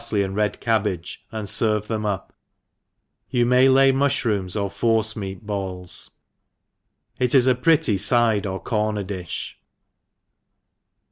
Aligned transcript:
133 0.01 0.17
parfley 0.17 0.25
and 0.25 0.35
red 0.35 0.59
cabbage, 0.59 1.25
and 1.31 1.47
ferve 1.47 1.85
them 1.85 2.07
up, 2.07 2.33
you 3.29 3.45
may 3.45 3.69
lay 3.69 3.91
muHirooms 3.91 4.59
or 4.59 4.67
forcemeat 4.67 5.41
balls.— 5.45 6.09
It 7.19 7.35
is 7.35 7.45
a 7.45 7.53
pretty 7.53 7.99
fide 7.99 8.47
or 8.47 8.59
corner 8.59 9.03
di(h. 9.03 9.53